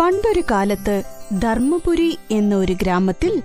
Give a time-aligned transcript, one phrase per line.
[0.00, 1.02] പണ്ടൊരു കാലത്ത്
[1.42, 3.42] ധർമ്മപുരി എന്ന ഒരു ഗ്രാമത്തിൽ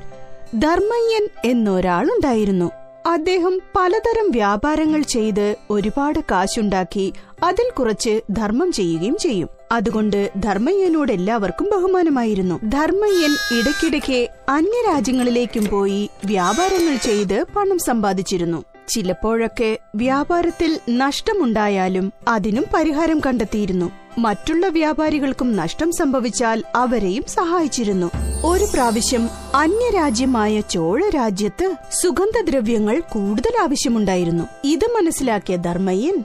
[0.55, 2.71] ധർമ്മയ്യൻ എന്നൊരാളുണ്ടായിരുന്നു.
[3.07, 9.49] അദ്ദേഹം പലതരം വ്യാപാരങ്ങൾ ചെയ്ത് ഒരുപാട് കാശുണ്ടാക്കി അതിൽ കുറച്ച് ധർമ്മം ചെയ്യുകയും ചെയ്യും.
[9.71, 12.65] അതുകൊണ്ട് ധർമ്മയ്യനോട് എല്ലാവർക്കും ബഹുമാനമായിരുന്നു.
[12.65, 18.63] ധർമ്മയ്യൻ ഇടയ്ക്കിടയ്ക്ക് അന്യരാജ്യങ്ങളിലേക്കും പോയി വ്യാപാരങ്ങൾ ചെയ്ത് പണം സമ്പാദിച്ചിരുന്നു.
[18.87, 24.00] ചിലപ്പോഴൊക്കെ വ്യാപാരത്തിൽ നഷ്ടമുണ്ടായാലും അതിനും പരിഹാരം കണ്ടെത്തിയിരുന്നു.
[24.17, 28.11] മറ്റുള്ള വ്യാപാരികൾക്കും നഷ്ടം സംഭവിച്ചാൽ അവരെയും സഹായിച്ചിരുന്നു.
[28.45, 34.43] ഒരു പ്രാവശ്യം അന്യരാജ്യമായ ചോഴ രാജ്യത്ത് സുഗന്ധദ്രവ്യങ്ങൾ കൂടുതൽ ആവശ്യമുണ്ടായിരുന്നു.
[34.63, 36.23] ഇത് മനസ്സിലാക്കിയ ധർമ്മയ്യൻ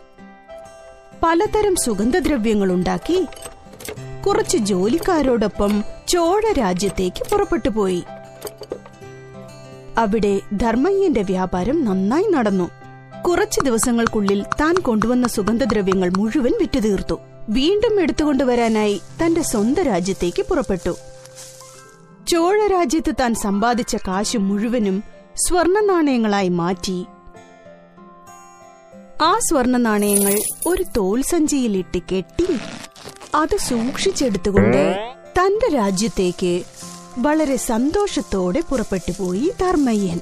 [1.22, 3.26] പലതരം സുഗന്ധദ്രവ്യങ്ങൾ ഉണ്ടാക്കി.
[4.26, 8.02] കുറച്ച് ജോലിക്കാരോടൊപ്പം ചോഴ രാജ്യത്തേക്ക് പുറപ്പെട്ടു പോയി.
[9.98, 12.70] അവിടെ ധർമ്മയ്യന്റെ വ്യാപാരം നന്നായി നടന്നു.
[13.26, 17.20] കുറച്ചു ദിവസങ്ങൾക്കുള്ളിൽ താൻ കൊണ്ടുവന്ന സുഗന്ധദ്രവ്യങ്ങൾ മുഴുവൻ വിറ്റുതീർത്തു.
[17.48, 20.96] വീണ്ടും എടുത്തുകൊണ്ടുവരാനായി തന്റെ സ്വന്തം രാജ്യത്തേക്ക് പുറപ്പെട്ടു.
[22.28, 25.02] ചോഴ രാജ്യത്ത് താൻ സമ്പാദിച്ച കാശ് മുഴുവനും
[25.48, 27.06] സ്വർണ നാണയങ്ങളായി മാറ്റി.
[29.22, 32.46] ആ സ്വർണ നാണയങ്ങൾ ഒരു തോൽ സഞ്ചിയിലിട്ട് കെട്ടി
[33.34, 36.62] അത് സൂക്ഷിച്ചെടുത്തുകൊണ്ട് തന്റെ രാജ്യത്തേക്ക്
[37.18, 40.20] വളരെ സന്തോഷത്തോടെ പുറപ്പെട്ടുപോയി ധർമ്മയ്യൻ.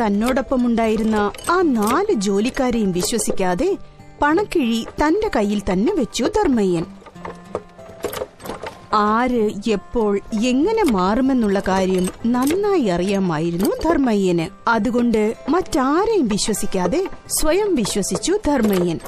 [0.00, 3.76] തന്നോടൊപ്പമുണ്ടായിരുന്ന ആ നാല് ജോലിക്കാരെയും വിശ്വസിക്കാതെ
[4.22, 6.84] പണക്കിഴി തന്റെ കയ്യിൽ തന്നെ വെച്ചു ധർമ്മയ്യൻ.
[8.94, 14.70] ആര് എപ്പോൾ എങ്ങനെ മാറുമെന്നുള്ള കാര്യം നന്നായി അറിയാമായിരുന്നു ധർമ്മയ്യന്.
[14.70, 19.00] അതുകൊണ്ട് മറ്റാരെയും വിശ്വസിക്കാതെ സ്വയം വിശ്വസിച്ചു ധർമ്മയ്യൻ.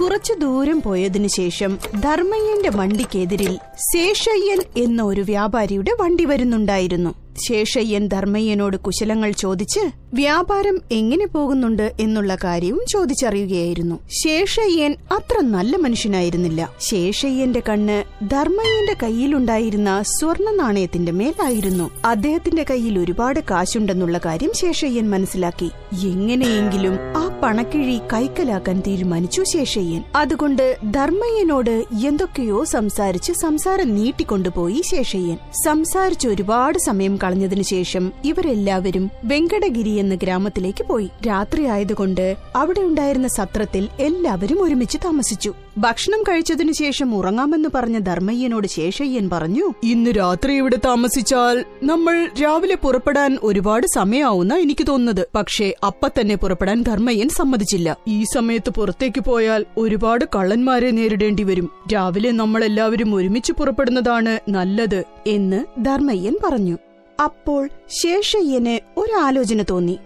[0.00, 7.27] കുറച്ചു ദൂരം പോയതിനു ശേഷം ധർമ്മയ്യന്റെ വണ്ടിക്കെതിരിൽ ശേഷയ്യൻ എന്ന ഒരു വ്യാപാരിയുടെ വണ്ടി വരുന്നുണ്ടായിരുന്നു.
[7.48, 9.80] ശേഷയ്യൻ ധർമ്മയ്യനോട് കുശലങ്ങൾ ചോദിച്ച്
[10.14, 11.92] വ്യാപാരം എങ്ങനെ പോകുന്നുണ്ട്?
[12.00, 13.98] എന്നുള്ള കാര്യവും ചോദിച്ചറിയുകയായിരുന്നു.
[14.24, 16.70] ശേഷയ്യൻ അത്ര നല്ല മനുഷ്യനായിരുന്നില്ല.
[16.80, 21.90] ശേഷയ്യന്റെ കണ്ണ് ധർമ്മയ്യന്റെ കയ്യിലുണ്ടായിരുന്ന സ്വർണ നാണയത്തിന്റെ മേലായിരുന്നു.
[22.04, 25.70] അദ്ദേഹത്തിന്റെ കയ്യിൽ ഒരുപാട് കാശുണ്ടെന്നുള്ള കാര്യം ശേഷയ്യൻ മനസ്സിലാക്കി.
[26.06, 30.04] എങ്ങനെയെങ്കിലും ആ പണക്കിഴി കൈക്കലാക്കാൻ തീരുമാനിച്ചു ശേഷയ്യൻ.
[30.16, 35.36] അതുകൊണ്ട് ധർമ്മയ്യനോട് എന്തൊക്കെയോ സംസാരിച്ച് സംസാരം നീട്ടിക്കൊണ്ടുപോയി ശേഷയ്യൻ.
[35.64, 41.10] സംസാരിച്ച് ഒരുപാട് സമയം കളഞ്ഞതിനു ശേഷം ഇവരെല്ലാവരും വെങ്കടഗിരി എന്ന ഗ്രാമത്തിലേക്ക് പോയി.
[41.28, 45.52] രാത്രി ആയതുകൊണ്ട് അവിടെ ഉണ്ടായിരുന്ന സത്രത്തിൽ എല്ലാവരും ഒരുമിച്ച് താമസിച്ചു.
[45.78, 53.38] ഭക്ഷണം കഴിച്ചതിനു ശേഷം ഉറങ്ങാമെന്ന് പറഞ്ഞ ധർമ്മയ്യനോട് ശേഷയ്യൻ പറഞ്ഞു ഇന്ന് രാത്രി ഇവിടെ താമസിച്ചാൽ നമ്മൾ രാവിലെ പുറപ്പെടാൻ
[53.42, 55.28] ഒരുപാട് സമയമാവുന്ന എനിക്ക് തോന്നുന്നത്.
[55.34, 57.96] പക്ഷേ അപ്പ തന്നെ പുറപ്പെടാൻ ധർമ്മയ്യൻ സമ്മതിച്ചില്ല.
[58.08, 61.70] ഈ സമയത്ത് പുറത്തേക്ക് പോയാൽ ഒരുപാട് കള്ളന്മാരെ നേരിടേണ്ടി വരും.
[61.94, 66.76] രാവിലെ നമ്മളെല്ലാവരും ഒരുമിച്ച് പുറപ്പെടുന്നതാണ് നല്ലത് എന്ന് ധർമ്മയ്യൻ പറഞ്ഞു.
[67.22, 69.98] അപ്പോൾ ശേഷയ്യന് ഒരാലോചന തോന്നി.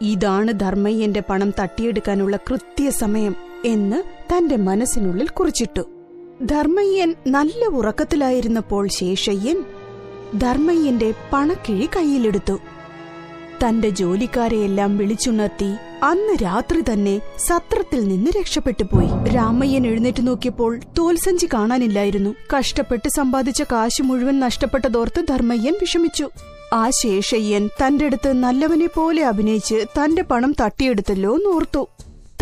[0.00, 5.82] ഇതാണ് ധർമ്മയ്യന്റെ പണം തട്ടിയെടുക്കാനുള്ള കൃത്യസമയം എന്ന് തന്റെ മനസ്സിനുള്ളിൽ കുറിച്ചിട്ടു.
[6.42, 9.64] ധർമ്മയ്യൻ നല്ല ഉറക്കത്തിലായിരുന്നപ്പോൾ ശേഷയ്യൻ
[10.38, 12.58] ധർമ്മയ്യന്റെ പണക്കിഴി കയ്യിലെടുത്തു.
[13.64, 19.34] തന്റെ ജോലിക്കാരെയെല്ലാം വിളിച്ചുണർത്തി അന്ന് രാത്രി തന്നെ സത്രത്തിൽ നിന്ന് രക്ഷപ്പെട്ടു പോയി.
[19.34, 22.34] രാമയ്യൻ എഴുന്നേറ്റ് നോക്കിയപ്പോൾ തോൽസഞ്ചി കാണാനില്ലായിരുന്നു.
[22.58, 26.30] കഷ്ടപ്പെട്ട് സമ്പാദിച്ച കാശ് മുഴുവൻ നഷ്ടപ്പെട്ടതോർത്ത് ധർമ്മയ്യൻ വിഷമിച്ചു.
[26.72, 31.88] ആ ശേഷയ്യൻ തന്റെ അടുത്ത് നല്ലവനെ പോലെ അഭിനയിച്ച് തന്റെ പണം തട്ടിയെടുത്തല്ലോ എന്നോർത്തു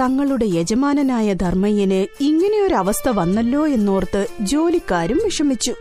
[0.01, 5.75] തങ്ങളുടെ യജമാനനായ ധർമ്മയ്യന് ഇങ്ങനെയൊരവസ്ഥ വന്നല്ലോ എന്നോർത്ത് ജോലിക്കാരും വിഷമിച്ചു.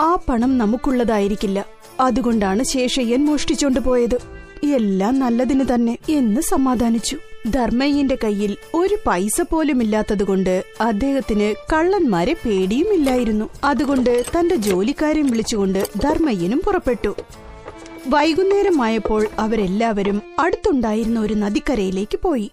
[0.00, 1.66] ആ പണം നമുക്കുള്ളതായിരിക്കില്ല.
[2.00, 4.42] അതുകൊണ്ടാണ് ശേഷയ്യൻ മോഷ്ടിച്ചോണ്ട് പോയത്.
[4.64, 7.16] എല്ലാം നല്ലതിന് തന്നെ എന്ന് സമാധാനിച്ചു.
[7.50, 17.16] ധർമ്മയ്യന്റെ കയ്യിൽ ഒരു പൈസ പോലും ഇല്ലാത്തതുകൊണ്ട് അദ്ദേഹത്തിന് കള്ളന്മാരെ പേടിയുമില്ലായിരുന്നു അതുകൊണ്ട് തന്റെ ജോലിക്കാരെയും വിളിച്ചുകൊണ്ട് ധർമ്മയ്യനും പുറപ്പെട്ടു.
[18.06, 22.50] വൈകുന്നേരമായപ്പോൾ അവരെല്ലാവരും അടുത്തുണ്ടായിരുന്ന ഒരു നദിക്കരയിലേക്ക് പോയി.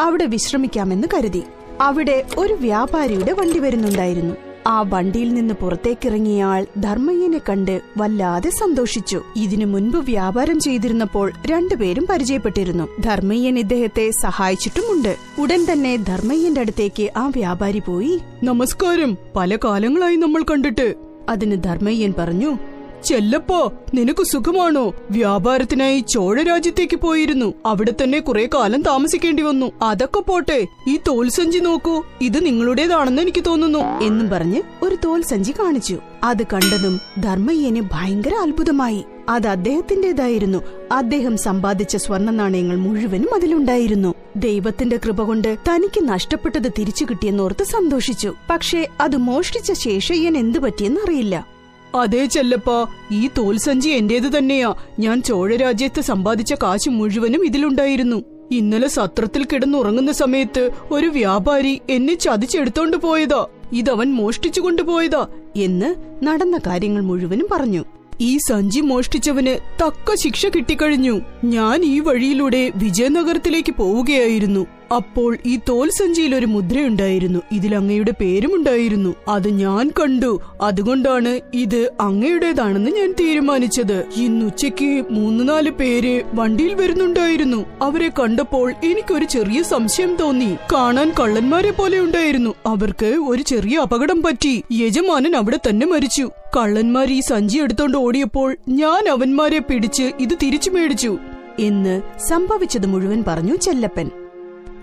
[0.00, 1.42] അവിടെ വിശ്രമിക്കാമെന്ന് കരുതി.
[1.80, 4.53] അവിടെ ഒരു വ്യാപാരിയുടെ വണ്ടി വരുന്നുണ്ടായിരുന്നു.
[4.66, 9.22] ആ വണ്ടിയിൽ നിന്ന് പുറത്തേക്കിറങ്ങിയയാൾ ധർമ്മയ്യനെ കണ്ട് വല്ലാതെ സന്തോഷിച്ചു.
[9.36, 12.88] ഇതിനു മുൻപ് വ്യാപാരം ചെയ്തിരുന്നപ്പോൾ രണ്ടുപേരും പരിചയപ്പെട്ടിരുന്നു.
[13.00, 15.16] ധർമ്മയ്യൻ ഇദ്ദേഹത്തെ സഹായിച്ചിട്ടുമുണ്ട്.
[15.40, 18.20] ഉടൻ തന്നെ ധർമ്മയ്യന്റെ അടുത്തേക്ക് ആ വ്യാപാരി പോയി.
[18.44, 19.18] നമസ്കാരം.
[19.36, 20.94] പല കാലങ്ങളായി നമ്മൾ കണ്ടിട്ട്.
[21.28, 22.58] അതിന് ധർമ്മയ്യൻ പറഞ്ഞു
[23.04, 24.94] ചെല്ലപ്പോ നിനക്ക് സുഖമാണോ?
[25.10, 27.54] വ്യാപാരത്തിനായി ചോഴ രാജ്യത്തേക്ക് പോയിരുന്നു.
[27.66, 29.72] അവിടെ തന്നെ കുറെ കാലം താമസിക്കേണ്ടി വന്നു.
[29.82, 32.02] അതൊക്കെ പോട്ടെ ഈ തോൽസഞ്ചി നോക്കൂ.
[32.20, 33.78] ഇത് നിങ്ങളുടേതാണെന്ന് എനിക്ക് തോന്നുന്നു.
[33.78, 35.98] എന്നും പറഞ്ഞ് ഒരു തോൽസഞ്ചി കാണിച്ചു.
[36.24, 39.04] അത് കണ്ടതും ധർമ്മയ്യന് ഭയങ്കര അത്ഭുതമായി.
[39.28, 40.58] അത് അദ്ദേഹത്തിന്റേതായിരുന്നു
[40.92, 44.14] അദ്ദേഹം സമ്പാദിച്ച സ്വർണ നാണയങ്ങൾ മുഴുവനും അതിലുണ്ടായിരുന്നു.
[44.36, 48.34] ദൈവത്തിന്റെ കൃപ കൊണ്ട് തനിക്ക് നഷ്ടപ്പെട്ടത് തിരിച്ചു കിട്ടിയെന്നോർത്ത് സന്തോഷിച്ചു.
[48.50, 51.53] പക്ഷേ അത് മോഷ്ടിച്ച ശേഷയ്യൻ എന്തു പറ്റിയെന്നറിയില്ല.
[51.94, 52.70] അതേ ചെല്ലപ്പ
[53.10, 54.74] ഈ തോൽസഞ്ചി എന്റേത് തന്നെയാ.
[54.98, 58.22] ഞാൻ ചോഴരാജ്യത്ത് സമ്പാദിച്ച കാശ് മുഴുവനും ഇതിലുണ്ടായിരുന്നു.
[58.50, 63.46] ഇന്നലെ സത്രത്തിൽ കിടന്നുറങ്ങുന്ന സമയത്ത് ഒരു വ്യാപാരി എന്നെ ചതിച്ചെടുത്തോണ്ട് പോയതാ.
[63.72, 65.26] ഇതവൻ മോഷ്ടിച്ചു കൊണ്ടുപോയതാ
[65.56, 65.94] എന്ന്
[66.24, 67.84] നടന്ന കാര്യങ്ങൾ മുഴുവനും പറഞ്ഞു.
[68.20, 71.20] ഈ സഞ്ചി മോഷ്ടിച്ചവന് തക്ക ശിക്ഷ കിട്ടിക്കഴിഞ്ഞു.
[71.44, 74.66] ഞാൻ ഈ വഴിയിലൂടെ വിജയനഗരത്തിലേക്ക് പോവുകയായിരുന്നു.
[74.96, 77.40] അപ്പോൾ ഈ തോൽ സഞ്ചിയിൽ ഒരു മുദ്രയുണ്ടായിരുന്നു.
[77.52, 80.40] ഇതിൽ അങ്ങയുടെ പേരുമുണ്ടായിരുന്നു അത് ഞാൻ കണ്ടു.
[80.60, 84.04] അതുകൊണ്ടാണ് ഇത് അങ്ങയുടേതാണെന്ന് ഞാൻ തീരുമാനിച്ചത്.
[84.16, 87.64] ഇന്നുച്ചയ്ക്ക് മൂന്ന് നാല് പേര് വണ്ടിയിൽ വരുന്നുണ്ടായിരുന്നു.
[87.82, 90.56] അവരെ കണ്ടപ്പോൾ എനിക്കൊരു ചെറിയ സംശയം തോന്നി.
[90.72, 92.54] കാണാൻ കള്ളന്മാരെ പോലെ ഉണ്ടായിരുന്നു.
[92.66, 94.64] അവർക്ക് ഒരു ചെറിയ അപകടം പറ്റി.
[94.72, 96.30] യജമാനൻ അവിടെ തന്നെ മരിച്ചു.
[96.56, 101.18] കള്ളന്മാർ ഈ സഞ്ചി എടുത്തോണ്ട് ഓടിയപ്പോൾ ഞാൻ അവന്മാരെ പിടിച്ച് ഇത് തിരിച്ചു മേടിച്ചു.
[101.58, 104.10] എന്ന് സംഭവിച്ചത് മുഴുവൻ പറഞ്ഞു ചെല്ലപ്പൻ.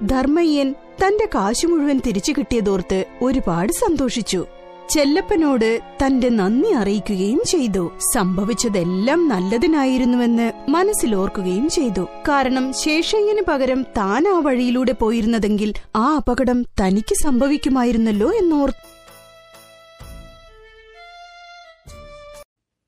[0.05, 4.45] ധർമ്മയ്യൻ തന്റെ കാശു മുഴുവൻ തിരിച്ചു കിട്ടിയതോർത്ത് ഒരുപാട് സന്തോഷിച്ചു.
[4.89, 7.91] ചെല്ലപ്പനോട് തന്റെ നന്ദി അറിയിക്കുകയും ചെയ്തു.
[8.13, 12.07] സംഭവിച്ചതെല്ലാം നല്ലതിനായിരുന്നുവെന്ന് മനസ്സിലോർക്കുകയും ചെയ്തു.
[12.29, 19.00] കാരണം ശേഷയ്യന് പകരം താൻ ആ വഴിയിലൂടെ പോയിരുന്നതെങ്കിൽ ആ അപകടം തനിക്ക് സംഭവിക്കുമായിരുന്നല്ലോ എന്നോർത്തു